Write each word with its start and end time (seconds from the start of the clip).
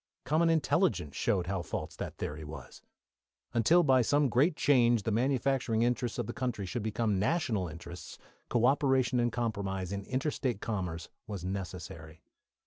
Common 0.25 0.49
intelligence 0.49 1.15
showed 1.15 1.45
how 1.45 1.61
false 1.61 1.95
this 1.95 2.11
theory 2.17 2.43
was. 2.43 2.81
Until 3.53 3.83
by 3.83 4.01
some 4.01 4.29
great 4.29 4.55
change 4.55 5.03
the 5.03 5.11
manufacturing 5.11 5.83
interests 5.83 6.17
of 6.17 6.25
the 6.25 6.33
country 6.33 6.65
should 6.65 6.81
become 6.81 7.19
national 7.19 7.67
interests, 7.67 8.17
co 8.49 8.65
operation 8.65 9.19
and 9.19 9.31
compromise 9.31 9.91
in 9.91 10.03
inter 10.05 10.31
state 10.31 10.59
commerce 10.59 11.09
was 11.27 11.45
necessary. 11.45 12.23